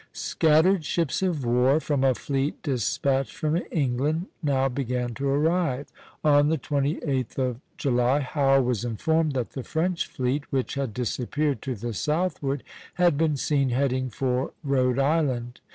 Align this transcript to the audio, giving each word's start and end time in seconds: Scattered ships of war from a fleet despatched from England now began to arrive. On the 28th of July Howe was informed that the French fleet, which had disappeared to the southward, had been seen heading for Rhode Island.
Scattered 0.13 0.83
ships 0.83 1.21
of 1.21 1.45
war 1.45 1.79
from 1.79 2.03
a 2.03 2.15
fleet 2.15 2.63
despatched 2.63 3.35
from 3.35 3.61
England 3.71 4.25
now 4.41 4.67
began 4.67 5.13
to 5.13 5.27
arrive. 5.27 5.91
On 6.23 6.49
the 6.49 6.57
28th 6.57 7.37
of 7.37 7.59
July 7.77 8.21
Howe 8.21 8.61
was 8.63 8.83
informed 8.83 9.33
that 9.33 9.51
the 9.51 9.61
French 9.61 10.07
fleet, 10.07 10.51
which 10.51 10.73
had 10.73 10.95
disappeared 10.95 11.61
to 11.61 11.75
the 11.75 11.93
southward, 11.93 12.63
had 12.95 13.15
been 13.15 13.37
seen 13.37 13.69
heading 13.69 14.09
for 14.09 14.53
Rhode 14.63 14.97
Island. 14.97 15.61